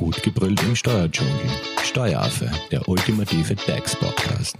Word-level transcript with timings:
Gut 0.00 0.22
gebrüllt 0.22 0.62
im 0.62 0.74
Steuerdschungel. 0.74 1.34
Steueraffe, 1.82 2.50
der 2.70 2.88
ultimative 2.88 3.54
DAX-Podcast. 3.54 4.56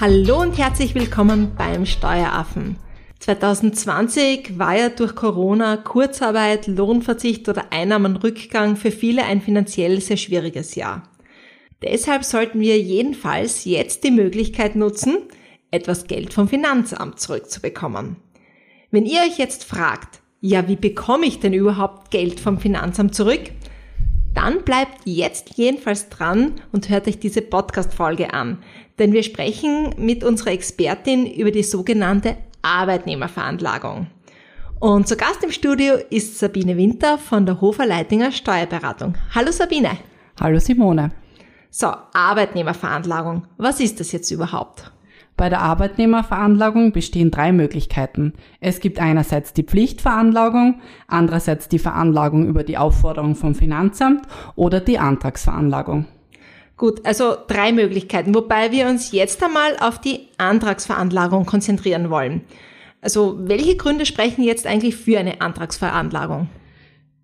Hallo 0.00 0.40
und 0.40 0.58
herzlich 0.58 0.96
willkommen 0.96 1.52
beim 1.56 1.86
Steueraffen. 1.86 2.78
2020 3.20 4.58
war 4.58 4.76
ja 4.76 4.88
durch 4.88 5.14
Corona, 5.14 5.76
Kurzarbeit, 5.76 6.66
Lohnverzicht 6.66 7.48
oder 7.48 7.66
Einnahmenrückgang 7.70 8.74
für 8.74 8.90
viele 8.90 9.22
ein 9.22 9.40
finanziell 9.40 10.00
sehr 10.00 10.16
schwieriges 10.16 10.74
Jahr. 10.74 11.04
Deshalb 11.80 12.24
sollten 12.24 12.58
wir 12.58 12.76
jedenfalls 12.80 13.64
jetzt 13.64 14.02
die 14.02 14.10
Möglichkeit 14.10 14.74
nutzen, 14.74 15.18
etwas 15.70 16.08
Geld 16.08 16.34
vom 16.34 16.48
Finanzamt 16.48 17.20
zurückzubekommen. 17.20 18.16
Wenn 18.94 19.06
ihr 19.06 19.22
euch 19.22 19.38
jetzt 19.38 19.64
fragt, 19.64 20.20
ja, 20.42 20.68
wie 20.68 20.76
bekomme 20.76 21.24
ich 21.24 21.40
denn 21.40 21.54
überhaupt 21.54 22.10
Geld 22.10 22.38
vom 22.38 22.58
Finanzamt 22.58 23.14
zurück? 23.14 23.40
Dann 24.34 24.64
bleibt 24.64 24.98
jetzt 25.06 25.56
jedenfalls 25.56 26.10
dran 26.10 26.60
und 26.72 26.90
hört 26.90 27.08
euch 27.08 27.18
diese 27.18 27.40
Podcast-Folge 27.40 28.34
an, 28.34 28.58
denn 28.98 29.14
wir 29.14 29.22
sprechen 29.22 29.94
mit 29.96 30.22
unserer 30.22 30.50
Expertin 30.50 31.26
über 31.26 31.50
die 31.50 31.62
sogenannte 31.62 32.36
Arbeitnehmerveranlagung. 32.60 34.08
Und 34.78 35.08
zu 35.08 35.16
Gast 35.16 35.42
im 35.42 35.52
Studio 35.52 35.94
ist 36.10 36.38
Sabine 36.38 36.76
Winter 36.76 37.16
von 37.16 37.46
der 37.46 37.62
Hofer 37.62 37.86
Leitinger 37.86 38.30
Steuerberatung. 38.30 39.14
Hallo 39.34 39.52
Sabine. 39.52 39.96
Hallo 40.38 40.58
Simone. 40.58 41.12
So, 41.70 41.86
Arbeitnehmerveranlagung. 42.12 43.46
Was 43.56 43.80
ist 43.80 44.00
das 44.00 44.12
jetzt 44.12 44.30
überhaupt? 44.30 44.92
Bei 45.36 45.48
der 45.48 45.60
Arbeitnehmerveranlagung 45.60 46.92
bestehen 46.92 47.30
drei 47.30 47.52
Möglichkeiten. 47.52 48.34
Es 48.60 48.80
gibt 48.80 49.00
einerseits 49.00 49.52
die 49.52 49.64
Pflichtveranlagung, 49.64 50.80
andererseits 51.08 51.68
die 51.68 51.78
Veranlagung 51.78 52.46
über 52.46 52.62
die 52.64 52.78
Aufforderung 52.78 53.34
vom 53.34 53.54
Finanzamt 53.54 54.26
oder 54.54 54.80
die 54.80 54.98
Antragsveranlagung. 54.98 56.06
Gut, 56.76 57.04
also 57.06 57.36
drei 57.46 57.72
Möglichkeiten, 57.72 58.34
wobei 58.34 58.72
wir 58.72 58.88
uns 58.88 59.12
jetzt 59.12 59.42
einmal 59.42 59.76
auf 59.80 60.00
die 60.00 60.28
Antragsveranlagung 60.38 61.46
konzentrieren 61.46 62.10
wollen. 62.10 62.42
Also 63.00 63.36
welche 63.40 63.76
Gründe 63.76 64.06
sprechen 64.06 64.42
jetzt 64.42 64.66
eigentlich 64.66 64.96
für 64.96 65.18
eine 65.18 65.40
Antragsveranlagung? 65.40 66.48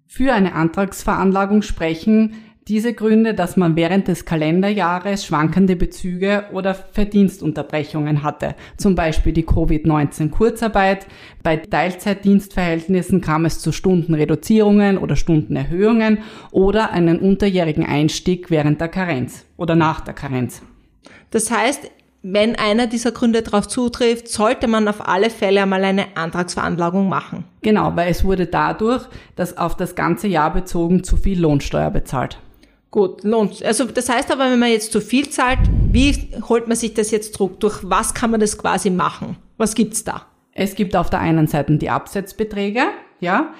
Für 0.06 0.32
eine 0.32 0.54
Antragsveranlagung 0.54 1.62
sprechen 1.62 2.34
diese 2.68 2.92
Gründe, 2.92 3.32
dass 3.32 3.56
man 3.56 3.76
während 3.76 4.08
des 4.08 4.26
Kalenderjahres 4.26 5.24
schwankende 5.24 5.74
Bezüge 5.74 6.44
oder 6.52 6.74
Verdienstunterbrechungen 6.74 8.22
hatte. 8.22 8.54
Zum 8.76 8.94
Beispiel 8.94 9.32
die 9.32 9.46
Covid-19 9.46 10.30
Kurzarbeit. 10.30 11.06
Bei 11.42 11.56
Teilzeitdienstverhältnissen 11.56 13.22
kam 13.22 13.46
es 13.46 13.60
zu 13.60 13.72
Stundenreduzierungen 13.72 14.98
oder 14.98 15.16
Stundenerhöhungen 15.16 16.18
oder 16.50 16.92
einen 16.92 17.18
unterjährigen 17.20 17.86
Einstieg 17.86 18.50
während 18.50 18.80
der 18.80 18.88
Karenz 18.88 19.46
oder 19.56 19.74
nach 19.74 20.00
der 20.00 20.14
Karenz. 20.14 20.60
Das 21.30 21.50
heißt, 21.50 21.90
wenn 22.22 22.56
einer 22.56 22.86
dieser 22.86 23.12
Gründe 23.12 23.42
darauf 23.42 23.68
zutrifft, 23.68 24.28
sollte 24.28 24.66
man 24.66 24.88
auf 24.88 25.08
alle 25.08 25.30
Fälle 25.30 25.62
einmal 25.62 25.84
eine 25.84 26.16
Antragsveranlagung 26.16 27.08
machen. 27.08 27.44
Genau, 27.62 27.92
weil 27.94 28.10
es 28.10 28.24
wurde 28.24 28.46
dadurch, 28.46 29.06
dass 29.36 29.56
auf 29.56 29.76
das 29.76 29.94
ganze 29.94 30.28
Jahr 30.28 30.52
bezogen 30.52 31.04
zu 31.04 31.16
viel 31.16 31.40
Lohnsteuer 31.40 31.90
bezahlt. 31.90 32.38
Gut, 32.90 33.22
lohnt. 33.22 33.62
Also 33.62 33.84
das 33.84 34.08
heißt 34.08 34.30
aber, 34.30 34.50
wenn 34.50 34.58
man 34.58 34.70
jetzt 34.70 34.92
zu 34.92 35.00
viel 35.00 35.28
zahlt, 35.28 35.58
wie 35.92 36.14
holt 36.48 36.68
man 36.68 36.76
sich 36.76 36.94
das 36.94 37.10
jetzt 37.10 37.34
zurück? 37.34 37.60
Durch 37.60 37.80
was 37.82 38.14
kann 38.14 38.30
man 38.30 38.40
das 38.40 38.56
quasi 38.56 38.90
machen? 38.90 39.36
Was 39.58 39.74
gibt's 39.74 40.04
da? 40.04 40.26
Es 40.52 40.74
gibt 40.74 40.96
auf 40.96 41.10
der 41.10 41.20
einen 41.20 41.46
Seite 41.46 41.76
die 41.76 41.90
Absetzbeträge, 41.90 42.82
ja, 43.20 43.52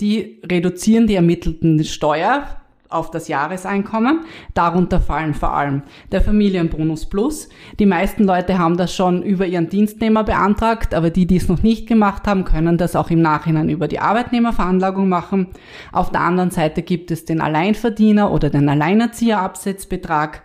die 0.00 0.40
reduzieren 0.48 1.06
die 1.06 1.14
ermittelten 1.14 1.84
Steuer 1.84 2.60
auf 2.88 3.10
das 3.10 3.28
Jahreseinkommen. 3.28 4.20
Darunter 4.54 5.00
fallen 5.00 5.34
vor 5.34 5.52
allem 5.52 5.82
der 6.12 6.20
Familienbonus 6.20 7.06
Plus. 7.06 7.48
Die 7.78 7.86
meisten 7.86 8.24
Leute 8.24 8.58
haben 8.58 8.76
das 8.76 8.94
schon 8.94 9.22
über 9.22 9.46
ihren 9.46 9.68
Dienstnehmer 9.68 10.24
beantragt, 10.24 10.94
aber 10.94 11.10
die, 11.10 11.26
die 11.26 11.36
es 11.36 11.48
noch 11.48 11.62
nicht 11.62 11.86
gemacht 11.86 12.26
haben, 12.26 12.44
können 12.44 12.78
das 12.78 12.96
auch 12.96 13.10
im 13.10 13.22
Nachhinein 13.22 13.68
über 13.68 13.88
die 13.88 14.00
Arbeitnehmerveranlagung 14.00 15.08
machen. 15.08 15.48
Auf 15.92 16.10
der 16.10 16.20
anderen 16.20 16.50
Seite 16.50 16.82
gibt 16.82 17.10
es 17.10 17.24
den 17.24 17.40
Alleinverdiener 17.40 18.30
oder 18.30 18.50
den 18.50 18.68
Alleinerzieherabsetzbetrag. 18.68 20.42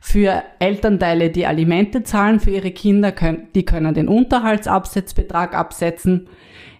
Für 0.00 0.44
Elternteile, 0.60 1.30
die 1.30 1.46
Alimente 1.46 2.04
zahlen 2.04 2.38
für 2.38 2.50
ihre 2.50 2.70
Kinder, 2.70 3.12
die 3.54 3.64
können 3.64 3.94
den 3.94 4.08
Unterhaltsabsetzbetrag 4.08 5.54
absetzen. 5.54 6.28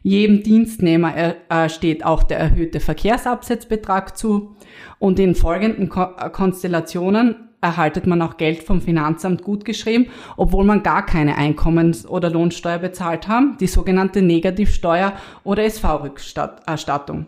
Jedem 0.03 0.43
Dienstnehmer 0.43 1.35
äh, 1.49 1.69
steht 1.69 2.05
auch 2.05 2.23
der 2.23 2.39
erhöhte 2.39 2.81
Verkehrsabsetzbetrag 2.81 4.17
zu. 4.17 4.57
Und 4.99 5.19
in 5.19 5.35
folgenden 5.35 5.89
Ko 5.89 6.07
äh, 6.19 6.31
Konstellationen 6.31 7.37
erhaltet 7.61 8.07
man 8.07 8.23
auch 8.23 8.37
Geld 8.37 8.63
vom 8.63 8.81
Finanzamt 8.81 9.43
gutgeschrieben, 9.43 10.07
obwohl 10.37 10.65
man 10.65 10.85
gar 10.85 11.05
keine 11.05 11.37
Einkommens- 11.37 12.07
oder 12.07 12.31
Lohnsteuer 12.31 12.79
bezahlt 12.79 13.27
haben, 13.27 13.57
die 13.59 13.67
sogenannte 13.67 14.23
Negativsteuer 14.23 15.15
oder 15.43 15.65
SV-Rückerstattung. 15.65 17.27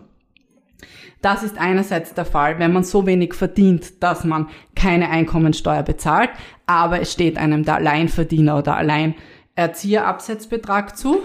Das 1.22 1.42
ist 1.42 1.58
einerseits 1.58 2.14
der 2.14 2.24
Fall, 2.24 2.58
wenn 2.58 2.72
man 2.72 2.84
so 2.84 3.04
wenig 3.06 3.34
verdient, 3.34 4.02
dass 4.02 4.24
man 4.24 4.48
keine 4.74 5.10
Einkommensteuer 5.10 5.82
bezahlt, 5.82 6.30
aber 6.66 7.00
es 7.00 7.12
steht 7.12 7.36
einem 7.36 7.62
der 7.64 7.74
Alleinverdiener 7.74 8.56
oder 8.56 8.74
Alleinerzieherabsetzbetrag 8.76 10.96
zu. 10.96 11.18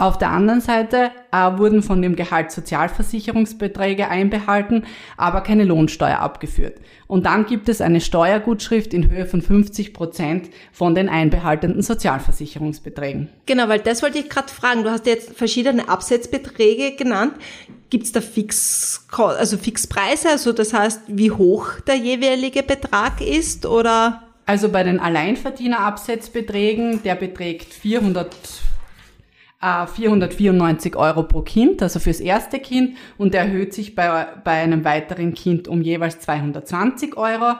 Auf 0.00 0.16
der 0.16 0.30
anderen 0.30 0.60
Seite 0.60 1.10
äh, 1.32 1.58
wurden 1.58 1.82
von 1.82 2.00
dem 2.00 2.14
Gehalt 2.14 2.52
Sozialversicherungsbeträge 2.52 4.08
einbehalten, 4.08 4.84
aber 5.16 5.40
keine 5.40 5.64
Lohnsteuer 5.64 6.20
abgeführt. 6.20 6.76
Und 7.08 7.26
dann 7.26 7.46
gibt 7.46 7.68
es 7.68 7.80
eine 7.80 8.00
Steuergutschrift 8.00 8.94
in 8.94 9.10
Höhe 9.10 9.26
von 9.26 9.42
50 9.42 9.92
Prozent 9.92 10.50
von 10.70 10.94
den 10.94 11.08
einbehaltenen 11.08 11.82
Sozialversicherungsbeträgen. 11.82 13.28
Genau, 13.46 13.68
weil 13.68 13.80
das 13.80 14.04
wollte 14.04 14.18
ich 14.18 14.28
gerade 14.28 14.46
fragen. 14.46 14.84
Du 14.84 14.90
hast 14.90 15.04
jetzt 15.06 15.36
verschiedene 15.36 15.88
Absetzbeträge 15.88 16.94
genannt. 16.94 17.32
Gibt 17.90 18.04
es 18.04 18.12
da 18.12 18.20
Fix, 18.20 19.04
also 19.10 19.58
Fixpreise, 19.58 20.28
also 20.28 20.52
das 20.52 20.74
heißt, 20.74 21.00
wie 21.08 21.32
hoch 21.32 21.80
der 21.80 21.96
jeweilige 21.96 22.62
Betrag 22.62 23.20
ist 23.20 23.66
oder? 23.66 24.22
Also 24.46 24.68
bei 24.68 24.84
den 24.84 25.00
Alleinverdienerabsetzbeträgen, 25.00 27.02
der 27.02 27.16
beträgt 27.16 27.74
400 27.74 28.28
494 29.60 30.94
äh, 30.94 30.96
Euro 30.96 31.24
pro 31.24 31.42
Kind, 31.42 31.82
also 31.82 31.98
fürs 31.98 32.20
erste 32.20 32.60
Kind, 32.60 32.96
und 33.16 33.34
erhöht 33.34 33.74
sich 33.74 33.94
bei, 33.94 34.26
bei 34.44 34.52
einem 34.52 34.84
weiteren 34.84 35.34
Kind 35.34 35.66
um 35.66 35.82
jeweils 35.82 36.20
220 36.20 37.16
Euro. 37.16 37.56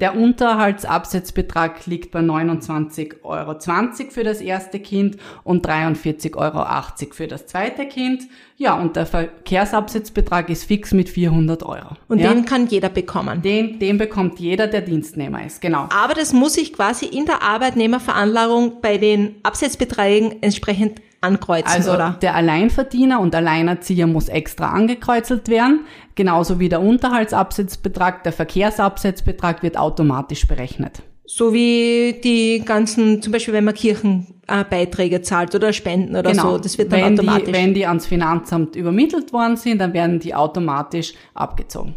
Der 0.00 0.16
Unterhaltsabsetzbetrag 0.16 1.84
liegt 1.86 2.10
bei 2.10 2.20
29,20 2.20 3.22
Euro 3.22 4.10
für 4.10 4.24
das 4.24 4.40
erste 4.40 4.80
Kind 4.80 5.18
und 5.44 5.66
43,80 5.66 6.36
Euro 6.36 7.12
für 7.12 7.26
das 7.26 7.46
zweite 7.46 7.84
Kind. 7.86 8.22
Ja, 8.56 8.74
und 8.74 8.96
der 8.96 9.04
Verkehrsabsetzbetrag 9.04 10.48
ist 10.48 10.64
fix 10.64 10.92
mit 10.92 11.10
400 11.10 11.64
Euro. 11.64 11.96
Und 12.08 12.20
ja? 12.20 12.32
den 12.32 12.46
kann 12.46 12.66
jeder 12.66 12.88
bekommen? 12.88 13.42
Den, 13.42 13.78
den 13.78 13.98
bekommt 13.98 14.38
jeder, 14.38 14.68
der 14.68 14.80
Dienstnehmer 14.80 15.44
ist, 15.44 15.60
genau. 15.60 15.88
Aber 15.90 16.14
das 16.14 16.32
muss 16.32 16.56
ich 16.56 16.72
quasi 16.72 17.04
in 17.04 17.26
der 17.26 17.42
Arbeitnehmerveranlagung 17.42 18.80
bei 18.80 18.96
den 18.96 19.34
Absetzbeträgen 19.42 20.42
entsprechend 20.42 21.02
ankreuzen, 21.20 21.68
also 21.68 21.92
oder? 21.92 22.16
der 22.22 22.34
Alleinverdiener 22.34 23.20
und 23.20 23.34
Alleinerzieher 23.34 24.06
muss 24.06 24.28
extra 24.28 24.70
angekreuzelt 24.70 25.48
werden, 25.48 25.86
genauso 26.14 26.58
wie 26.58 26.68
der 26.68 26.80
Unterhaltsabsetzbetrag, 26.80 28.24
der 28.24 28.32
Verkehrsabsetzbetrag 28.32 29.62
wird 29.62 29.76
automatisch 29.76 30.46
berechnet. 30.46 31.02
So 31.26 31.52
wie 31.52 32.20
die 32.24 32.62
ganzen, 32.64 33.22
zum 33.22 33.32
Beispiel 33.32 33.54
wenn 33.54 33.64
man 33.64 33.74
Kirchenbeiträge 33.74 35.22
zahlt 35.22 35.54
oder 35.54 35.72
Spenden 35.72 36.16
oder 36.16 36.32
genau. 36.32 36.52
so, 36.52 36.58
das 36.58 36.76
wird 36.76 36.92
dann 36.92 37.02
wenn 37.02 37.14
automatisch. 37.14 37.44
Die, 37.46 37.52
wenn 37.52 37.74
die 37.74 37.86
ans 37.86 38.06
Finanzamt 38.06 38.74
übermittelt 38.74 39.32
worden 39.32 39.56
sind, 39.56 39.78
dann 39.78 39.92
werden 39.92 40.18
die 40.18 40.34
automatisch 40.34 41.14
abgezogen. 41.34 41.94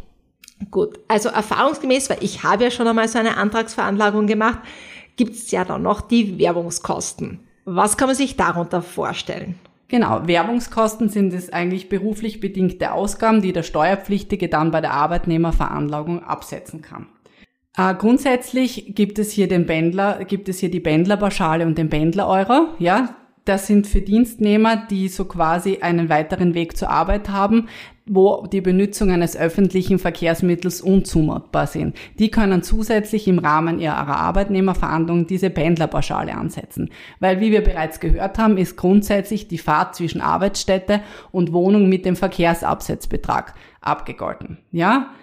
Gut, 0.70 1.00
also 1.08 1.30
erfahrungsgemäß, 1.30 2.10
weil 2.12 2.18
ich 2.22 2.44
habe 2.44 2.66
ja 2.66 2.72
schon 2.72 2.88
einmal 2.88 3.08
so 3.08 3.18
eine 3.18 3.38
Antragsveranlagung 3.38 4.28
gemacht, 4.28 4.60
gibt 5.16 5.34
es 5.34 5.50
ja 5.52 5.66
dann 5.66 5.82
noch 5.82 6.02
die 6.02 6.38
Werbungskosten. 6.38 7.40
Was 7.66 7.98
kann 7.98 8.08
man 8.08 8.16
sich 8.16 8.36
darunter 8.36 8.82
vorstellen? 8.82 9.56
Genau, 9.88 10.26
Werbungskosten 10.26 11.10
sind 11.10 11.34
es 11.34 11.54
eigentlich 11.54 11.88
beruflich 11.88 12.40
bedingte 12.40 12.94
Ausgaben, 12.94 13.42
die 13.42 13.54
der 13.54 13.64
Steuerpflichtige 13.64 14.50
dann 14.50 14.72
bei 14.72 14.82
der 14.82 14.92
Arbeitnehmerveranlagung 14.94 16.24
absetzen 16.24 16.82
kann. 16.82 17.08
Äh, 17.78 17.94
grundsätzlich 17.96 18.96
gibt 18.96 19.20
es 19.20 19.32
hier 19.32 19.48
den 19.48 19.66
Bändler, 19.66 20.26
gibt 20.26 20.50
es 20.50 20.60
hier 20.60 20.72
die 20.72 20.80
Bändlerpauschale 20.80 21.66
und 21.66 21.78
den 21.78 21.90
Bändler-Euro. 21.90 22.70
Ja, 22.80 23.16
das 23.46 23.68
sind 23.68 23.88
für 23.88 24.02
Dienstnehmer, 24.02 24.78
die 24.90 25.10
so 25.10 25.26
quasi 25.26 25.80
einen 25.82 26.10
weiteren 26.10 26.54
Weg 26.54 26.78
zur 26.78 26.90
Arbeit 26.90 27.30
haben, 27.30 27.68
wo 28.06 28.48
die 28.48 28.62
Benutzung 28.62 29.12
eines 29.12 29.38
öffentlichen 29.38 30.00
Verkehrsmittels 30.00 30.82
unzumutbar 30.82 31.68
sind. 31.68 31.96
Die 32.20 32.32
können 32.32 32.64
zusätzlich 32.64 33.28
im 33.28 33.40
Rahmen 33.40 33.80
ihrer 33.80 34.18
Arbeitnehmerverhandlungen 34.18 35.28
diese 35.28 35.50
Pendlerpauschale 35.50 36.34
ansetzen. 36.36 36.90
Weil, 37.20 37.40
wie 37.40 37.52
wir 37.52 37.64
bereits 37.64 38.00
gehört 38.00 38.38
haben, 38.38 38.58
ist 38.58 38.76
grundsätzlich 38.76 39.48
die 39.48 39.58
Fahrt 39.58 39.96
zwischen 39.96 40.22
Arbeitsstätte 40.22 41.02
und 41.32 41.54
Wohnung 41.54 41.88
mit 41.88 42.06
dem 42.06 42.16
Verkehrsabsetzbetrag 42.16 43.54
abgegolten. 43.82 44.58
Ja? 44.72 45.14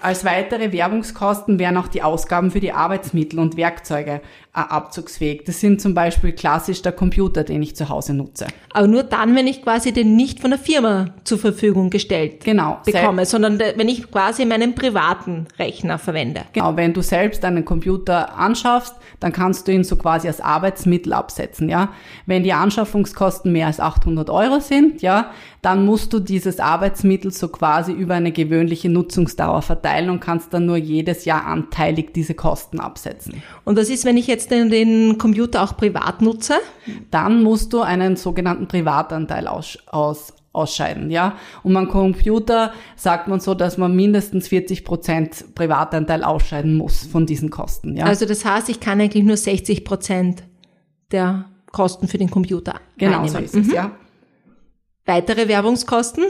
Als 0.00 0.24
weitere 0.24 0.72
Werbungskosten 0.72 1.58
wären 1.58 1.76
auch 1.76 1.88
die 1.88 2.02
Ausgaben 2.02 2.52
für 2.52 2.60
die 2.60 2.72
Arbeitsmittel 2.72 3.38
und 3.38 3.56
Werkzeuge 3.56 4.22
äh, 4.54 4.60
abzugsfähig. 4.60 5.44
Das 5.44 5.60
sind 5.60 5.80
zum 5.80 5.94
Beispiel 5.94 6.32
klassisch 6.32 6.80
der 6.82 6.92
Computer, 6.92 7.44
den 7.44 7.62
ich 7.62 7.76
zu 7.76 7.88
Hause 7.88 8.14
nutze. 8.14 8.46
Aber 8.72 8.86
nur 8.86 9.02
dann, 9.02 9.36
wenn 9.36 9.46
ich 9.46 9.62
quasi 9.62 9.92
den 9.92 10.16
nicht 10.16 10.40
von 10.40 10.50
der 10.50 10.58
Firma 10.58 11.14
zur 11.24 11.38
Verfügung 11.38 11.90
gestellt 11.90 12.44
genau, 12.44 12.78
bekomme, 12.84 13.26
sondern 13.26 13.58
wenn 13.58 13.88
ich 13.88 14.10
quasi 14.10 14.46
meinen 14.46 14.74
privaten 14.74 15.46
Rechner 15.58 15.98
verwende. 15.98 16.42
Genau, 16.52 16.76
wenn 16.76 16.94
du 16.94 17.02
selbst 17.02 17.44
einen 17.44 17.64
Computer 17.64 18.38
anschaffst, 18.38 18.94
dann 19.20 19.32
kannst 19.32 19.68
du 19.68 19.72
ihn 19.72 19.84
so 19.84 19.96
quasi 19.96 20.28
als 20.28 20.40
Arbeitsmittel 20.40 21.12
absetzen, 21.12 21.68
ja. 21.68 21.90
Wenn 22.26 22.42
die 22.42 22.52
Anschaffungskosten 22.52 23.52
mehr 23.52 23.66
als 23.66 23.80
800 23.80 24.30
Euro 24.30 24.60
sind, 24.60 25.02
ja, 25.02 25.30
dann 25.62 25.84
musst 25.84 26.12
du 26.12 26.20
dieses 26.20 26.60
Arbeitsmittel 26.60 27.32
so 27.32 27.48
quasi 27.48 27.92
über 27.92 28.14
eine 28.14 28.32
gewöhnliche 28.32 28.88
Nutzungsdauer 28.88 29.57
verteilen 29.62 30.10
und 30.10 30.20
kannst 30.20 30.52
dann 30.52 30.66
nur 30.66 30.76
jedes 30.76 31.24
Jahr 31.24 31.46
anteilig 31.46 32.12
diese 32.14 32.34
Kosten 32.34 32.80
absetzen. 32.80 33.42
Und 33.64 33.78
was 33.78 33.90
ist, 33.90 34.04
wenn 34.04 34.16
ich 34.16 34.26
jetzt 34.26 34.50
den, 34.50 34.70
den 34.70 35.18
Computer 35.18 35.62
auch 35.62 35.76
privat 35.76 36.22
nutze? 36.22 36.54
Dann 37.10 37.42
musst 37.42 37.72
du 37.72 37.80
einen 37.80 38.16
sogenannten 38.16 38.68
Privatanteil 38.68 39.46
aus, 39.46 39.78
aus 39.86 40.32
ausscheiden, 40.52 41.10
ja. 41.10 41.36
Und 41.62 41.74
beim 41.74 41.88
Computer 41.88 42.72
sagt 42.96 43.28
man 43.28 43.38
so, 43.38 43.54
dass 43.54 43.78
man 43.78 43.94
mindestens 43.94 44.48
40 44.48 44.84
Prozent 44.84 45.54
Privatanteil 45.54 46.24
ausscheiden 46.24 46.76
muss 46.76 47.06
von 47.06 47.26
diesen 47.26 47.50
Kosten, 47.50 47.96
ja. 47.96 48.06
Also 48.06 48.26
das 48.26 48.44
heißt, 48.44 48.68
ich 48.68 48.80
kann 48.80 49.00
eigentlich 49.00 49.24
nur 49.24 49.36
60 49.36 49.84
Prozent 49.84 50.42
der 51.12 51.44
Kosten 51.70 52.08
für 52.08 52.18
den 52.18 52.30
Computer 52.30 52.80
Genau, 52.96 53.18
einnehmen. 53.18 53.32
so 53.32 53.38
ist 53.38 53.54
es, 53.54 53.66
mhm. 53.68 53.74
ja. 53.74 53.90
Weitere 55.04 55.48
Werbungskosten? 55.48 56.24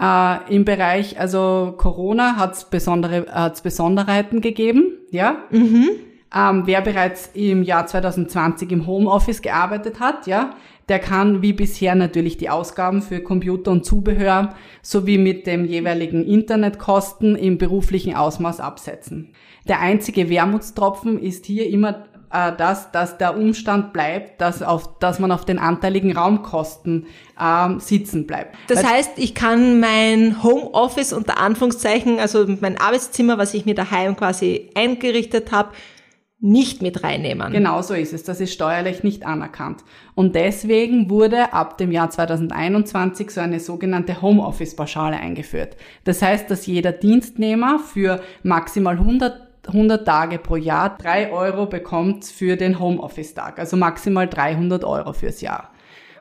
Äh, 0.00 0.54
Im 0.54 0.64
Bereich, 0.64 1.20
also 1.20 1.74
Corona 1.76 2.36
hat 2.36 2.54
es 2.54 2.64
besondere, 2.64 3.26
hat's 3.30 3.60
Besonderheiten 3.60 4.40
gegeben, 4.40 4.92
ja. 5.10 5.44
Mhm. 5.50 5.90
Ähm, 6.34 6.62
wer 6.64 6.80
bereits 6.80 7.30
im 7.34 7.62
Jahr 7.62 7.86
2020 7.86 8.70
im 8.70 8.86
Homeoffice 8.86 9.42
gearbeitet 9.42 10.00
hat, 10.00 10.26
ja, 10.26 10.54
der 10.88 11.00
kann 11.00 11.42
wie 11.42 11.52
bisher 11.52 11.94
natürlich 11.94 12.36
die 12.36 12.50
Ausgaben 12.50 13.02
für 13.02 13.20
Computer 13.20 13.72
und 13.72 13.84
Zubehör 13.84 14.54
sowie 14.80 15.18
mit 15.18 15.46
dem 15.46 15.64
jeweiligen 15.64 16.24
Internetkosten 16.24 17.36
im 17.36 17.58
beruflichen 17.58 18.14
Ausmaß 18.14 18.60
absetzen. 18.60 19.34
Der 19.68 19.80
einzige 19.80 20.30
Wermutstropfen 20.30 21.18
ist 21.18 21.46
hier 21.46 21.68
immer 21.68 22.06
äh, 22.32 22.52
das, 22.56 22.92
dass 22.92 23.18
der 23.18 23.36
Umstand 23.36 23.92
bleibt, 23.92 24.40
dass, 24.40 24.62
auf, 24.62 24.98
dass 24.98 25.18
man 25.18 25.32
auf 25.32 25.44
den 25.44 25.58
anteiligen 25.58 26.16
Raumkosten 26.16 27.06
ähm, 27.40 27.80
sitzen 27.80 28.26
bleibt. 28.26 28.56
Das 28.68 28.78
Weil, 28.78 28.90
heißt, 28.90 29.12
ich 29.16 29.34
kann 29.34 29.80
mein 29.80 30.42
Homeoffice 30.42 31.12
unter 31.12 31.38
Anführungszeichen, 31.38 32.18
also 32.18 32.46
mein 32.60 32.78
Arbeitszimmer, 32.78 33.38
was 33.38 33.54
ich 33.54 33.66
mir 33.66 33.74
daheim 33.74 34.16
quasi 34.16 34.70
eingerichtet 34.74 35.52
habe, 35.52 35.70
nicht 36.42 36.80
mit 36.80 37.04
reinnehmen. 37.04 37.52
Genau 37.52 37.82
so 37.82 37.92
ist 37.92 38.14
es. 38.14 38.24
Das 38.24 38.40
ist 38.40 38.54
steuerlich 38.54 39.02
nicht 39.02 39.26
anerkannt. 39.26 39.84
Und 40.14 40.34
deswegen 40.34 41.10
wurde 41.10 41.52
ab 41.52 41.76
dem 41.76 41.92
Jahr 41.92 42.08
2021 42.08 43.30
so 43.30 43.42
eine 43.42 43.60
sogenannte 43.60 44.22
Homeoffice-Pauschale 44.22 45.16
eingeführt. 45.16 45.76
Das 46.04 46.22
heißt, 46.22 46.50
dass 46.50 46.64
jeder 46.64 46.92
Dienstnehmer 46.92 47.78
für 47.78 48.22
maximal 48.42 48.96
100 48.96 49.49
100 49.66 50.06
Tage 50.06 50.38
pro 50.38 50.56
Jahr 50.56 50.96
3 50.98 51.32
Euro 51.32 51.66
bekommt 51.66 52.24
für 52.24 52.56
den 52.56 52.78
Homeoffice-Tag, 52.78 53.58
also 53.58 53.76
maximal 53.76 54.28
300 54.28 54.84
Euro 54.84 55.12
fürs 55.12 55.40
Jahr. 55.40 55.70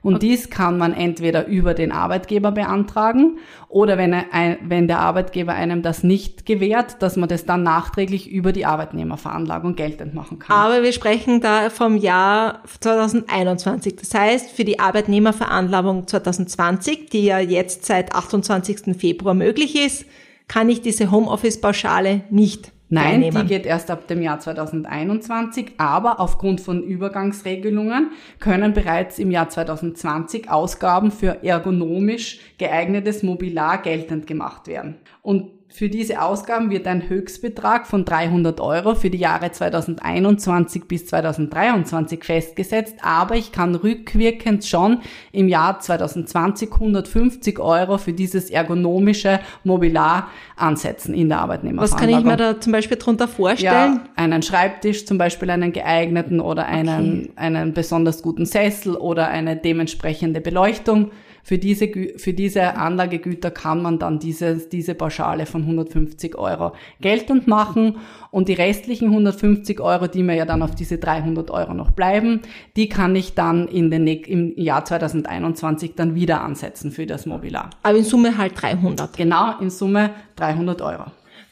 Und 0.01 0.15
okay. 0.15 0.27
dies 0.27 0.49
kann 0.49 0.77
man 0.77 0.93
entweder 0.93 1.47
über 1.47 1.73
den 1.73 1.91
Arbeitgeber 1.91 2.51
beantragen 2.51 3.37
oder 3.67 3.97
wenn, 3.97 4.13
er, 4.13 4.57
wenn 4.61 4.87
der 4.87 4.99
Arbeitgeber 4.99 5.53
einem 5.53 5.81
das 5.81 6.03
nicht 6.03 6.45
gewährt, 6.45 7.01
dass 7.01 7.17
man 7.17 7.27
das 7.27 7.45
dann 7.45 7.63
nachträglich 7.63 8.29
über 8.29 8.53
die 8.53 8.65
Arbeitnehmerveranlagung 8.65 9.75
geltend 9.75 10.13
machen 10.13 10.39
kann. 10.39 10.55
Aber 10.55 10.83
wir 10.83 10.93
sprechen 10.93 11.41
da 11.41 11.69
vom 11.69 11.97
Jahr 11.97 12.63
2021. 12.79 13.97
Das 13.97 14.13
heißt, 14.13 14.51
für 14.51 14.63
die 14.63 14.79
Arbeitnehmerveranlagung 14.79 16.07
2020, 16.07 17.09
die 17.09 17.25
ja 17.25 17.39
jetzt 17.39 17.85
seit 17.85 18.15
28. 18.15 18.97
Februar 18.97 19.33
möglich 19.33 19.75
ist, 19.75 20.05
kann 20.47 20.69
ich 20.69 20.81
diese 20.81 21.11
Homeoffice-Pauschale 21.11 22.21
nicht 22.29 22.71
Nein, 22.91 23.21
die 23.21 23.45
geht 23.45 23.67
erst 23.67 23.91
ab 23.91 24.07
dem 24.07 24.21
Jahr 24.21 24.39
2021, 24.39 25.73
aber 25.77 26.19
aufgrund 26.19 26.59
von 26.59 26.81
Übergangsregelungen 26.81 28.11
können 28.39 28.73
bereits 28.73 29.19
im 29.19 29.29
Jahr 29.29 29.47
2020 29.47 30.49
Ausgaben 30.49 31.11
für 31.11 31.43
ergonomisch 31.43 32.39
geeignetes 32.57 33.21
Mobiliar 33.21 33.81
geltend 33.83 34.25
gemacht 34.25 34.67
werden. 34.67 34.95
Und 35.21 35.58
für 35.71 35.87
diese 35.87 36.21
Ausgaben 36.23 36.71
wird 36.71 36.87
ein 36.87 37.07
Höchstbetrag 37.07 37.85
von 37.85 38.03
300 38.03 38.59
Euro 38.59 38.95
für 38.95 39.11
die 39.11 39.19
Jahre 39.19 39.51
2021 39.51 40.87
bis 40.87 41.05
2023 41.05 42.23
festgesetzt, 42.23 42.95
aber 43.03 43.35
ich 43.35 43.51
kann 43.51 43.75
rückwirkend 43.75 44.65
schon 44.65 45.01
im 45.31 45.47
Jahr 45.47 45.79
2020 45.79 46.73
150 46.73 47.59
Euro 47.59 47.99
für 47.99 48.13
dieses 48.13 48.49
ergonomische 48.49 49.39
Mobiliar 49.63 50.29
ansetzen 50.57 51.13
in 51.13 51.29
der 51.29 51.39
Arbeitnehmerveranlagung. 51.39 51.93
Was 51.93 51.95
kann 51.95 52.19
ich 52.19 52.25
mir 52.25 52.37
da 52.37 52.59
zum 52.59 52.73
Beispiel 52.73 52.97
drunter 52.97 53.27
vorstellen? 53.27 54.01
Ja, 54.03 54.03
einen 54.15 54.41
Schreibtisch, 54.41 55.05
zum 55.05 55.19
Beispiel 55.19 55.51
einen 55.51 55.71
geeigneten 55.71 56.39
oder 56.39 56.65
einen, 56.65 57.25
okay. 57.25 57.31
einen 57.35 57.73
besonders 57.73 58.23
guten 58.23 58.47
Sessel 58.47 58.95
oder 58.95 59.27
eine 59.27 59.55
dementsprechende 59.55 60.41
Beleuchtung. 60.41 61.11
Für 61.49 61.57
diese, 61.57 61.89
für 62.17 62.33
diese 62.33 62.75
Anlagegüter 62.75 63.49
kann 63.49 63.81
man 63.81 63.97
dann 63.97 64.19
diese, 64.19 64.57
diese 64.57 64.93
Pauschale 64.93 65.47
von 65.47 65.63
150 65.63 66.37
Euro 66.37 66.73
geltend 67.01 67.47
machen 67.47 67.97
und 68.29 68.49
die 68.49 68.53
restlichen 68.53 69.07
150 69.07 69.79
Euro, 69.79 70.05
die 70.05 70.21
mir 70.21 70.35
ja 70.35 70.45
dann 70.45 70.61
auf 70.61 70.75
diese 70.75 70.99
300 70.99 71.49
Euro 71.49 71.73
noch 71.73 71.89
bleiben, 71.89 72.41
die 72.75 72.87
kann 72.87 73.15
ich 73.15 73.33
dann 73.33 73.67
in 73.67 73.89
den, 73.89 74.05
im 74.05 74.53
Jahr 74.57 74.85
2021 74.85 75.95
dann 75.95 76.13
wieder 76.13 76.41
ansetzen 76.41 76.91
für 76.91 77.07
das 77.07 77.25
Mobiliar. 77.25 77.71
Aber 77.81 77.97
in 77.97 78.03
Summe 78.03 78.37
halt 78.37 78.53
300. 78.61 79.17
Genau, 79.17 79.57
in 79.59 79.71
Summe 79.71 80.11
300 80.35 80.83
Euro. 80.83 81.05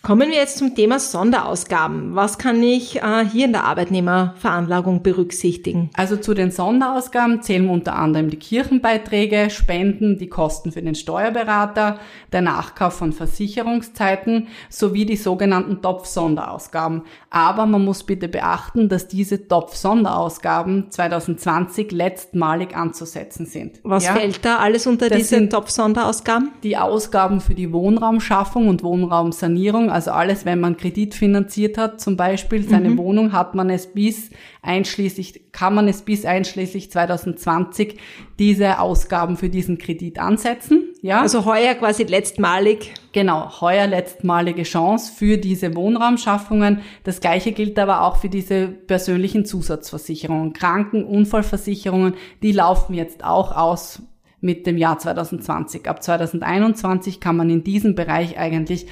Kommen 0.08 0.30
wir 0.30 0.38
jetzt 0.38 0.58
zum 0.58 0.74
Thema 0.74 1.00
Sonderausgaben. 1.00 2.16
Was 2.16 2.38
kann 2.38 2.64
ich 2.64 3.02
äh, 3.02 3.26
hier 3.30 3.44
in 3.44 3.52
der 3.52 3.66
Arbeitnehmerveranlagung 3.66 5.04
berücksichtigen? 5.04 5.90
Also 5.96 6.16
zu 6.16 6.34
den 6.34 6.50
Sonderausgaben 6.50 7.42
zählen 7.42 7.70
unter 7.70 7.98
anderem 7.98 8.30
die 8.30 8.40
Kirchenbeiträge, 8.40 9.50
Spenden, 9.50 10.18
die 10.18 10.30
Kosten 10.30 10.72
für 10.72 10.82
den 10.82 10.96
Steuerberater, 10.96 12.00
der 12.32 12.42
Nachkauf 12.42 12.94
von 12.94 13.12
Versicherungszeiten 13.12 14.48
sowie 14.70 15.06
die 15.06 15.18
sogenannten 15.18 15.82
Topf-Sonderausgaben. 15.82 17.02
Aber 17.30 17.66
man 17.66 17.84
muss 17.84 18.06
bitte 18.06 18.30
beachten, 18.30 18.88
dass 18.88 19.10
diese 19.10 19.50
Topf-Sonderausgaben 19.50 20.90
2020 20.90 21.92
letztmalig 21.92 22.78
anzusetzen 22.78 23.46
sind. 23.46 23.82
Was 23.84 24.06
ja? 24.06 24.14
fällt 24.14 24.46
da 24.46 24.60
alles 24.60 24.88
unter 24.88 25.10
das 25.10 25.18
diese 25.18 25.50
Topf-Sonderausgaben? 25.50 26.52
Die 26.64 26.78
Ausgaben 26.78 27.42
für 27.42 27.56
die 27.56 27.74
Wohnraumschaffung 27.74 28.70
und 28.70 28.84
Wohnraumsanierung 28.84 29.97
also 29.98 30.12
alles, 30.12 30.46
wenn 30.46 30.60
man 30.60 30.78
Kredit 30.78 31.16
finanziert 31.16 31.80
hat, 31.80 32.00
zum 32.00 32.18
Beispiel 32.18 32.70
seine 32.70 32.92
mhm. 32.92 33.00
Wohnung, 33.00 33.34
hat 33.34 33.56
man 33.56 33.72
es 33.72 33.88
bis 33.88 34.30
einschließlich, 34.62 35.52
kann 35.52 35.74
man 35.74 35.88
es 35.88 36.04
bis 36.04 36.24
einschließlich 36.24 36.92
2020 36.92 37.98
diese 38.38 38.80
Ausgaben 38.80 39.38
für 39.38 39.50
diesen 39.50 39.80
Kredit 39.80 40.20
ansetzen. 40.20 40.94
Ja? 41.02 41.22
Also 41.22 41.46
heuer 41.46 41.74
quasi 41.74 42.04
letztmalig. 42.04 42.94
Genau, 43.12 43.60
heuer 43.60 43.88
letztmalige 43.88 44.62
Chance 44.62 45.12
für 45.12 45.40
diese 45.40 45.76
Wohnraumschaffungen. 45.76 46.82
Das 47.04 47.20
gleiche 47.20 47.52
gilt 47.52 47.80
aber 47.80 48.04
auch 48.04 48.18
für 48.18 48.30
diese 48.30 48.68
persönlichen 48.68 49.46
Zusatzversicherungen. 49.46 50.54
Kranken, 50.54 51.06
Unfallversicherungen, 51.06 52.14
die 52.44 52.52
laufen 52.52 52.94
jetzt 52.94 53.24
auch 53.24 53.52
aus 53.58 54.04
mit 54.42 54.68
dem 54.68 54.78
Jahr 54.78 55.00
2020. 55.00 55.90
Ab 55.90 56.04
2021 56.04 57.20
kann 57.20 57.36
man 57.36 57.50
in 57.50 57.64
diesem 57.64 57.96
Bereich 57.96 58.38
eigentlich 58.38 58.86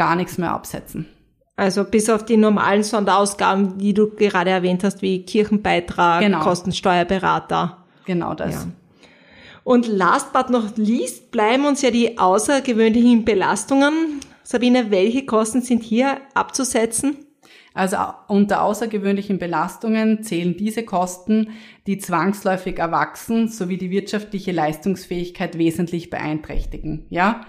gar 0.00 0.16
nichts 0.16 0.38
mehr 0.38 0.50
absetzen. 0.50 1.04
Also 1.56 1.84
bis 1.84 2.08
auf 2.08 2.24
die 2.24 2.38
normalen 2.38 2.82
Sonderausgaben, 2.82 3.76
die 3.76 3.92
du 3.92 4.08
gerade 4.08 4.48
erwähnt 4.48 4.82
hast, 4.82 5.02
wie 5.02 5.26
Kirchenbeitrag, 5.26 6.22
genau. 6.22 6.40
Kostensteuerberater. 6.40 7.84
Genau 8.06 8.32
das. 8.32 8.54
Ja. 8.54 8.66
Und 9.62 9.86
last 9.86 10.32
but 10.32 10.48
not 10.48 10.78
least 10.78 11.30
bleiben 11.30 11.66
uns 11.66 11.82
ja 11.82 11.90
die 11.90 12.16
außergewöhnlichen 12.16 13.26
Belastungen. 13.26 14.20
Sabine, 14.42 14.90
welche 14.90 15.26
Kosten 15.26 15.60
sind 15.60 15.82
hier 15.82 16.16
abzusetzen? 16.32 17.18
Also 17.74 17.98
unter 18.26 18.62
außergewöhnlichen 18.62 19.38
Belastungen 19.38 20.22
zählen 20.22 20.56
diese 20.56 20.82
Kosten, 20.82 21.50
die 21.86 21.98
zwangsläufig 21.98 22.78
erwachsen 22.78 23.48
sowie 23.48 23.76
die 23.76 23.90
wirtschaftliche 23.90 24.52
Leistungsfähigkeit 24.52 25.58
wesentlich 25.58 26.08
beeinträchtigen. 26.08 27.04
Ja, 27.10 27.42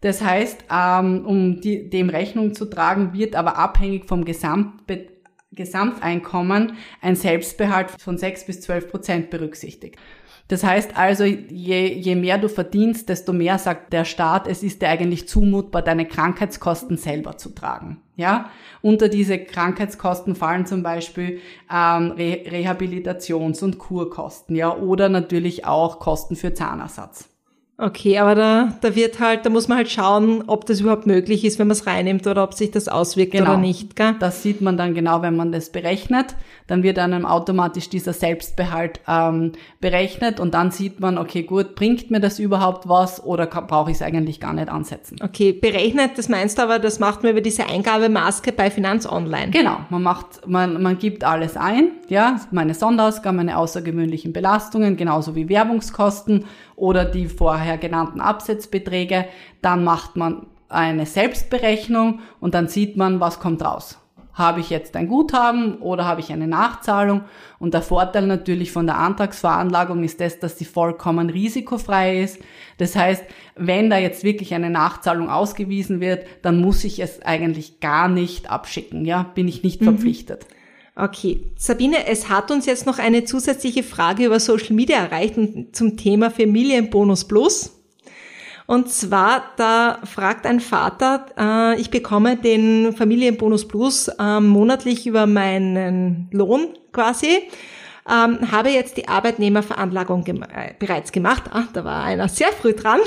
das 0.00 0.22
heißt, 0.22 0.66
ähm, 0.70 1.26
um 1.26 1.60
dem 1.60 2.10
Rechnung 2.10 2.54
zu 2.54 2.66
tragen, 2.66 3.12
wird 3.12 3.34
aber 3.34 3.56
abhängig 3.56 4.06
vom 4.06 4.24
Gesamteinkommen 4.24 6.74
ein 7.00 7.16
Selbstbehalt 7.16 7.90
von 7.98 8.18
6 8.18 8.46
bis 8.46 8.60
12 8.60 8.88
Prozent 8.90 9.30
berücksichtigt. 9.30 9.96
Das 10.48 10.62
heißt 10.62 10.96
also, 10.96 11.24
je, 11.24 11.92
je 11.92 12.14
mehr 12.14 12.38
du 12.38 12.48
verdienst, 12.48 13.08
desto 13.08 13.32
mehr 13.32 13.58
sagt 13.58 13.92
der 13.92 14.04
Staat, 14.04 14.46
es 14.46 14.62
ist 14.62 14.80
dir 14.80 14.88
eigentlich 14.88 15.26
zumutbar, 15.26 15.82
deine 15.82 16.06
Krankheitskosten 16.06 16.98
selber 16.98 17.36
zu 17.36 17.50
tragen. 17.50 18.00
Ja, 18.14 18.50
unter 18.80 19.08
diese 19.08 19.38
Krankheitskosten 19.38 20.36
fallen 20.36 20.64
zum 20.64 20.82
Beispiel 20.82 21.40
ähm, 21.70 22.12
Re 22.12 22.44
Rehabilitations- 22.46 23.62
und 23.62 23.78
Kurkosten, 23.78 24.54
ja, 24.54 24.74
oder 24.74 25.08
natürlich 25.08 25.66
auch 25.66 25.98
Kosten 25.98 26.36
für 26.36 26.54
Zahnersatz. 26.54 27.28
Okay, 27.78 28.18
aber 28.18 28.34
da, 28.34 28.72
da 28.80 28.94
wird 28.94 29.20
halt, 29.20 29.44
da 29.44 29.50
muss 29.50 29.68
man 29.68 29.76
halt 29.76 29.90
schauen, 29.90 30.44
ob 30.46 30.64
das 30.64 30.80
überhaupt 30.80 31.06
möglich 31.06 31.44
ist, 31.44 31.58
wenn 31.58 31.66
man 31.66 31.76
es 31.76 31.86
reinnimmt 31.86 32.26
oder 32.26 32.42
ob 32.42 32.54
sich 32.54 32.70
das 32.70 32.88
auswirkt 32.88 33.32
genau. 33.32 33.50
oder 33.50 33.58
nicht. 33.58 33.96
Gell? 33.96 34.14
Das 34.18 34.42
sieht 34.42 34.62
man 34.62 34.78
dann 34.78 34.94
genau, 34.94 35.20
wenn 35.20 35.36
man 35.36 35.52
das 35.52 35.70
berechnet. 35.70 36.36
Dann 36.68 36.82
wird 36.82 36.98
einem 36.98 37.26
automatisch 37.26 37.90
dieser 37.90 38.14
Selbstbehalt 38.14 39.00
ähm, 39.06 39.52
berechnet 39.78 40.40
und 40.40 40.54
dann 40.54 40.70
sieht 40.70 41.00
man, 41.00 41.18
okay, 41.18 41.42
gut, 41.42 41.74
bringt 41.74 42.10
mir 42.10 42.18
das 42.18 42.38
überhaupt 42.38 42.88
was 42.88 43.22
oder 43.22 43.46
brauche 43.46 43.90
ich 43.90 43.98
es 43.98 44.02
eigentlich 44.02 44.40
gar 44.40 44.54
nicht 44.54 44.70
ansetzen? 44.70 45.18
Okay, 45.22 45.52
berechnet, 45.52 46.12
das 46.16 46.30
meinst 46.30 46.56
du 46.56 46.62
aber, 46.62 46.78
das 46.78 46.98
macht 46.98 47.24
man 47.24 47.32
über 47.32 47.42
diese 47.42 47.66
Eingabemaske 47.66 48.52
bei 48.52 48.70
Finanz 48.70 49.06
Online. 49.06 49.50
Genau, 49.50 49.80
man 49.90 50.02
macht, 50.02 50.48
man, 50.48 50.82
man 50.82 50.96
gibt 50.96 51.24
alles 51.24 51.58
ein, 51.58 51.90
ja, 52.08 52.40
meine 52.50 52.72
Sonderausgaben, 52.72 53.36
meine 53.36 53.58
außergewöhnlichen 53.58 54.32
Belastungen, 54.32 54.96
genauso 54.96 55.34
wie 55.34 55.50
Werbungskosten 55.50 56.46
oder 56.76 57.04
die 57.04 57.26
vorher 57.26 57.78
genannten 57.78 58.20
Absetzbeträge. 58.20 59.26
Dann 59.62 59.82
macht 59.82 60.16
man 60.16 60.46
eine 60.68 61.06
Selbstberechnung 61.06 62.20
und 62.40 62.54
dann 62.54 62.68
sieht 62.68 62.96
man, 62.96 63.20
was 63.20 63.40
kommt 63.40 63.64
raus. 63.64 63.98
Habe 64.34 64.60
ich 64.60 64.68
jetzt 64.68 64.94
ein 64.96 65.08
Guthaben 65.08 65.78
oder 65.78 66.04
habe 66.04 66.20
ich 66.20 66.30
eine 66.30 66.46
Nachzahlung? 66.46 67.22
Und 67.58 67.72
der 67.72 67.80
Vorteil 67.80 68.26
natürlich 68.26 68.70
von 68.70 68.84
der 68.84 68.98
Antragsveranlagung 68.98 70.04
ist 70.04 70.20
das, 70.20 70.38
dass 70.38 70.58
sie 70.58 70.66
vollkommen 70.66 71.30
risikofrei 71.30 72.20
ist. 72.20 72.42
Das 72.76 72.94
heißt, 72.94 73.24
wenn 73.54 73.88
da 73.88 73.96
jetzt 73.96 74.24
wirklich 74.24 74.54
eine 74.54 74.68
Nachzahlung 74.68 75.30
ausgewiesen 75.30 76.00
wird, 76.00 76.26
dann 76.42 76.60
muss 76.60 76.84
ich 76.84 77.00
es 77.00 77.22
eigentlich 77.22 77.80
gar 77.80 78.08
nicht 78.08 78.50
abschicken. 78.50 79.06
Ja, 79.06 79.22
bin 79.22 79.48
ich 79.48 79.62
nicht 79.62 79.80
mhm. 79.80 79.86
verpflichtet. 79.86 80.46
Okay, 80.98 81.40
Sabine, 81.56 82.06
es 82.06 82.30
hat 82.30 82.50
uns 82.50 82.64
jetzt 82.64 82.86
noch 82.86 82.98
eine 82.98 83.24
zusätzliche 83.24 83.82
Frage 83.82 84.24
über 84.24 84.40
Social 84.40 84.74
Media 84.74 84.96
erreicht 84.96 85.34
zum 85.72 85.98
Thema 85.98 86.30
Familienbonus 86.30 87.24
Plus. 87.24 87.82
Und 88.64 88.88
zwar, 88.88 89.52
da 89.58 89.98
fragt 90.04 90.46
ein 90.46 90.58
Vater, 90.58 91.26
äh, 91.38 91.78
ich 91.78 91.90
bekomme 91.90 92.38
den 92.38 92.94
Familienbonus 92.94 93.68
Plus 93.68 94.08
äh, 94.08 94.40
monatlich 94.40 95.06
über 95.06 95.26
meinen 95.26 96.28
Lohn 96.32 96.68
quasi 96.92 97.42
ähm, 98.08 98.52
habe 98.52 98.70
jetzt 98.70 98.96
die 98.96 99.08
Arbeitnehmerveranlagung 99.08 100.22
gem 100.22 100.42
äh, 100.42 100.74
bereits 100.78 101.10
gemacht. 101.10 101.44
Ah, 101.50 101.64
da 101.72 101.84
war 101.84 102.04
einer 102.04 102.28
sehr 102.28 102.52
früh 102.52 102.72
dran. 102.72 103.00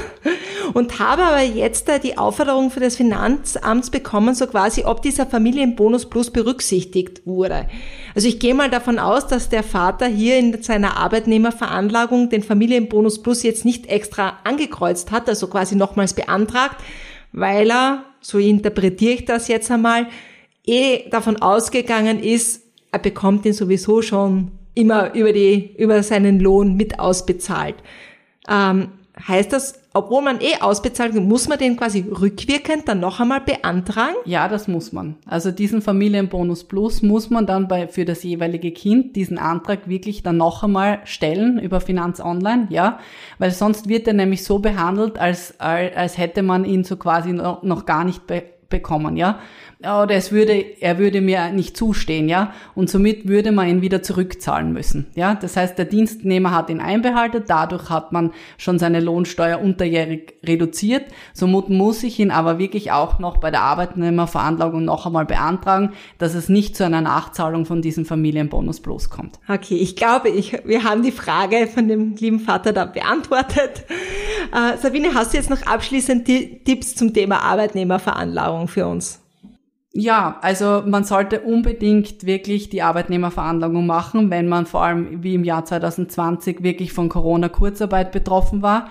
Und 0.73 0.99
habe 0.99 1.23
aber 1.23 1.41
jetzt 1.41 1.87
äh, 1.87 1.99
die 1.99 2.17
Aufforderung 2.17 2.69
für 2.69 2.81
das 2.81 2.97
Finanzamt 2.97 3.91
bekommen, 3.91 4.35
so 4.35 4.45
quasi, 4.47 4.83
ob 4.83 5.01
dieser 5.01 5.25
Familienbonus 5.25 6.09
Plus 6.09 6.31
berücksichtigt 6.31 7.25
wurde. 7.25 7.67
Also 8.13 8.27
ich 8.27 8.39
gehe 8.39 8.53
mal 8.53 8.69
davon 8.69 8.99
aus, 8.99 9.25
dass 9.27 9.47
der 9.47 9.63
Vater 9.63 10.05
hier 10.05 10.37
in 10.37 10.61
seiner 10.61 10.97
Arbeitnehmerveranlagung 10.97 12.29
den 12.29 12.43
Familienbonus 12.43 13.23
Plus 13.23 13.43
jetzt 13.43 13.63
nicht 13.63 13.87
extra 13.87 14.39
angekreuzt 14.43 15.11
hat, 15.11 15.29
also 15.29 15.47
quasi 15.47 15.75
nochmals 15.75 16.13
beantragt, 16.13 16.75
weil 17.31 17.71
er, 17.71 18.03
so 18.19 18.37
interpretiere 18.37 19.13
ich 19.13 19.25
das 19.25 19.47
jetzt 19.47 19.71
einmal, 19.71 20.07
eh 20.65 21.09
davon 21.09 21.41
ausgegangen 21.41 22.21
ist, 22.21 22.63
er 22.91 22.99
bekommt 22.99 23.45
ihn 23.45 23.53
sowieso 23.53 24.01
schon 24.01 24.58
immer 24.79 25.13
über 25.13 25.33
die, 25.33 25.75
über 25.77 26.01
seinen 26.03 26.39
Lohn 26.39 26.75
mit 26.75 26.99
ausbezahlt. 26.99 27.75
Ähm, 28.47 28.89
heißt 29.27 29.51
das, 29.51 29.79
obwohl 29.93 30.21
man 30.21 30.39
eh 30.39 30.61
ausbezahlt, 30.61 31.13
muss 31.15 31.49
man 31.49 31.57
den 31.57 31.75
quasi 31.75 32.05
rückwirkend 32.09 32.87
dann 32.87 32.99
noch 32.99 33.19
einmal 33.19 33.41
beantragen? 33.41 34.15
Ja, 34.23 34.47
das 34.47 34.67
muss 34.67 34.93
man. 34.93 35.15
Also 35.25 35.51
diesen 35.51 35.81
Familienbonus 35.81 36.63
Plus 36.63 37.01
muss 37.01 37.29
man 37.29 37.45
dann 37.45 37.67
bei, 37.67 37.87
für 37.87 38.05
das 38.05 38.23
jeweilige 38.23 38.71
Kind 38.71 39.15
diesen 39.15 39.37
Antrag 39.37 39.89
wirklich 39.89 40.23
dann 40.23 40.37
noch 40.37 40.63
einmal 40.63 40.99
stellen 41.05 41.59
über 41.59 41.81
Finanz 41.81 42.19
Online, 42.19 42.67
ja, 42.69 42.99
weil 43.39 43.51
sonst 43.51 43.89
wird 43.89 44.07
er 44.07 44.13
nämlich 44.13 44.43
so 44.43 44.59
behandelt, 44.59 45.17
als, 45.17 45.59
als 45.59 46.17
hätte 46.17 46.43
man 46.43 46.65
ihn 46.65 46.83
so 46.83 46.95
quasi 46.95 47.33
noch, 47.33 47.63
noch 47.63 47.85
gar 47.85 48.05
nicht 48.05 48.25
be 48.27 48.43
bekommen, 48.69 49.17
ja 49.17 49.39
oder 49.81 50.15
es 50.15 50.33
würde, 50.33 50.81
er 50.81 50.97
würde 50.97 51.21
mir 51.21 51.51
nicht 51.51 51.77
zustehen, 51.77 52.27
ja, 52.27 52.53
und 52.75 52.89
somit 52.89 53.29
würde 53.29 53.53
man 53.53 53.69
ihn 53.69 53.81
wieder 53.81 54.03
zurückzahlen 54.03 54.73
müssen, 54.73 55.07
ja. 55.15 55.35
Das 55.35 55.55
heißt, 55.55 55.77
der 55.77 55.85
Dienstnehmer 55.85 56.51
hat 56.51 56.69
ihn 56.69 56.81
einbehalten, 56.81 57.43
dadurch 57.47 57.89
hat 57.89 58.11
man 58.11 58.33
schon 58.57 58.77
seine 58.77 58.99
Lohnsteuer 58.99 59.61
unterjährig 59.61 60.33
reduziert, 60.45 61.05
somit 61.33 61.69
muss 61.69 62.03
ich 62.03 62.19
ihn 62.19 62.29
aber 62.29 62.59
wirklich 62.59 62.91
auch 62.91 63.19
noch 63.19 63.37
bei 63.37 63.51
der 63.51 63.61
Arbeitnehmerveranlagung 63.61 64.83
noch 64.83 65.05
einmal 65.05 65.25
beantragen, 65.25 65.93
dass 66.17 66.35
es 66.35 66.49
nicht 66.49 66.75
zu 66.75 66.83
einer 66.83 67.01
Nachzahlung 67.01 67.65
von 67.65 67.81
diesem 67.81 68.03
Familienbonus 68.03 68.81
bloß 68.81 69.09
kommt. 69.09 69.39
Okay, 69.47 69.77
ich 69.77 69.95
glaube, 69.95 70.27
ich, 70.27 70.59
wir 70.65 70.83
haben 70.83 71.03
die 71.03 71.13
Frage 71.13 71.67
von 71.67 71.87
dem 71.87 72.15
lieben 72.15 72.41
Vater 72.41 72.73
da 72.73 72.83
beantwortet. 72.83 73.85
Äh, 74.53 74.77
Sabine, 74.77 75.13
hast 75.13 75.33
du 75.33 75.37
jetzt 75.37 75.49
noch 75.49 75.61
abschließend 75.63 76.25
Tipps 76.25 76.95
zum 76.95 77.13
Thema 77.13 77.43
Arbeitnehmerveranlagung 77.43 78.67
für 78.67 78.87
uns? 78.87 79.21
Ja, 79.91 80.37
also 80.41 80.83
man 80.85 81.03
sollte 81.03 81.41
unbedingt 81.41 82.25
wirklich 82.25 82.69
die 82.69 82.83
Arbeitnehmerveranlagung 82.83 83.87
machen, 83.87 84.29
wenn 84.29 84.47
man 84.47 84.65
vor 84.65 84.83
allem 84.83 85.23
wie 85.23 85.33
im 85.33 85.43
Jahr 85.43 85.65
2020 85.65 86.61
wirklich 86.61 86.93
von 86.93 87.09
Corona 87.09 87.49
Kurzarbeit 87.49 88.11
betroffen 88.11 88.61
war, 88.61 88.89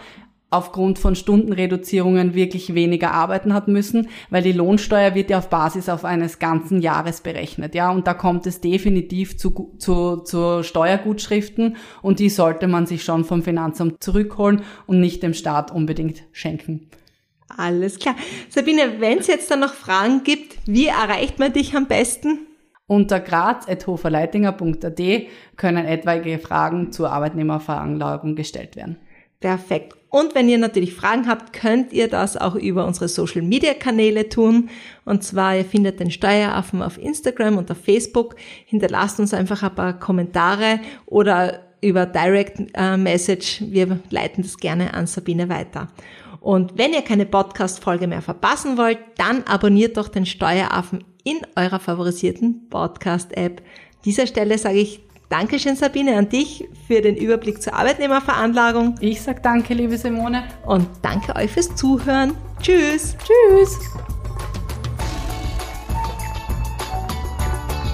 aufgrund 0.51 0.99
von 0.99 1.15
Stundenreduzierungen 1.15 2.35
wirklich 2.35 2.75
weniger 2.75 3.13
arbeiten 3.13 3.53
hat 3.53 3.69
müssen, 3.69 4.09
weil 4.31 4.43
die 4.43 4.53
Lohnsteuer 4.53 5.15
wird 5.15 5.31
ja 5.31 5.39
auf 5.39 5.51
Basis 5.51 5.89
auf 5.89 6.05
eines 6.05 6.39
ganzen 6.39 6.81
Jahres 6.81 7.21
berechnet, 7.21 7.75
ja, 7.75 7.91
und 7.91 8.07
da 8.07 8.15
kommt 8.15 8.47
es 8.47 8.61
definitiv 8.61 9.37
zu, 9.37 9.75
zu, 9.79 10.19
zu 10.19 10.63
Steuergutschriften 10.63 11.77
und 12.01 12.19
die 12.19 12.31
sollte 12.31 12.67
man 12.67 12.87
sich 12.87 13.05
schon 13.05 13.25
vom 13.25 13.43
Finanzamt 13.43 14.03
zurückholen 14.03 14.63
und 14.87 15.01
nicht 15.01 15.23
dem 15.23 15.35
Staat 15.35 15.71
unbedingt 15.71 16.23
schenken. 16.33 16.89
Alles 17.57 17.99
klar. 17.99 18.15
Sabine, 18.49 19.01
wenn 19.01 19.19
es 19.19 19.27
jetzt 19.27 19.51
dann 19.51 19.61
noch 19.61 19.75
Fragen 19.75 20.23
gibt, 20.23 20.59
wie 20.67 20.87
erreicht 20.87 21.39
man 21.39 21.53
dich 21.53 21.75
am 21.75 21.87
besten? 21.89 22.47
Unter 22.87 23.21
graz.hoferleitinger.at 23.21 25.01
können 25.57 25.85
etwaige 25.85 26.39
Fragen 26.39 26.91
zur 26.91 27.11
Arbeitnehmerveranlagung 27.11 28.35
gestellt 28.35 28.77
werden. 28.77 28.97
Perfekt. 29.41 29.95
Und 30.11 30.35
wenn 30.35 30.49
ihr 30.49 30.59
natürlich 30.59 30.95
Fragen 30.95 31.29
habt, 31.29 31.53
könnt 31.53 31.93
ihr 31.93 32.09
das 32.09 32.37
auch 32.37 32.55
über 32.55 32.87
unsere 32.87 33.09
Social 33.09 33.43
Media 33.43 33.75
Kanäle 33.75 34.29
tun. 34.29 34.71
Und 35.05 35.23
zwar, 35.23 35.57
ihr 35.57 35.65
findet 35.65 36.01
den 36.01 36.11
Steueraffen 36.11 36.83
auf 36.83 36.99
Instagram 36.99 37.59
und 37.59 37.71
auf 37.71 37.79
Facebook. 37.79 38.37
Hinterlasst 38.65 39.21
uns 39.21 39.35
einfach 39.35 39.63
ein 39.63 39.75
paar 39.75 39.99
Kommentare 39.99 40.81
oder 41.07 41.61
über 41.83 42.07
Direct 42.07 42.71
äh, 42.75 42.97
Message. 42.97 43.63
Wir 43.69 44.01
leiten 44.11 44.43
das 44.43 44.57
gerne 44.57 44.95
an 44.95 45.07
Sabine 45.07 45.49
weiter. 45.49 45.89
Und 46.41 46.79
wenn 46.79 46.93
ihr 46.93 47.03
keine 47.03 47.27
Podcast-Folge 47.27 48.07
mehr 48.07 48.23
verpassen 48.23 48.79
wollt, 48.79 48.99
dann 49.19 49.43
abonniert 49.45 49.97
doch 49.97 50.09
den 50.09 50.25
Steueraffen 50.25 51.05
in 51.25 51.39
eurer 51.57 51.81
favorisierten 51.81 52.69
Podcast-App. 52.71 53.63
Dieser 54.05 54.27
Stelle 54.27 54.57
sage 54.57 54.79
ich 54.79 55.01
Dankeschön, 55.29 55.77
Sabine, 55.77 56.17
an 56.17 56.31
dich 56.31 56.67
für 56.87 57.03
den 57.03 57.15
Überblick 57.15 57.61
zur 57.61 57.75
Arbeitnehmerveranlagung. 57.75 58.95
Ich 59.01 59.21
sage 59.21 59.41
danke, 59.43 59.75
liebe 59.75 59.99
Simone. 59.99 60.45
Und 60.65 60.89
danke 61.03 61.37
euch 61.37 61.51
fürs 61.51 61.77
Zuhören. 61.77 62.33
Tschüss. 62.63 63.15
Tschüss. 63.19 63.79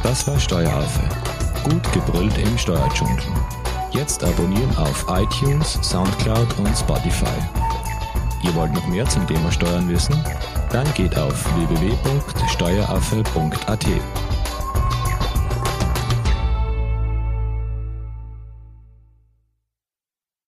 Das 0.04 0.28
war 0.28 0.38
Steueraffe. 0.38 1.00
Gut 1.64 1.82
gebrüllt 1.92 2.38
im 2.38 2.56
Steuerdschungel. 2.56 3.18
Jetzt 3.90 4.22
abonnieren 4.22 4.76
auf 4.76 5.04
iTunes, 5.08 5.76
Soundcloud 5.82 6.56
und 6.58 6.76
Spotify. 6.76 7.26
Ihr 8.44 8.54
wollt 8.54 8.72
noch 8.74 8.86
mehr 8.86 9.06
zum 9.06 9.26
Thema 9.26 9.50
Steuern 9.50 9.88
wissen? 9.88 10.14
Dann 10.70 10.86
geht 10.94 11.16
auf 11.16 11.44
www.steueraffe.at. 11.56 13.86